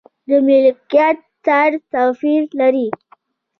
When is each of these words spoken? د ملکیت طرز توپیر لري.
د 0.27 0.29
ملکیت 0.47 1.17
طرز 1.45 1.81
توپیر 1.93 2.41
لري. 2.59 2.87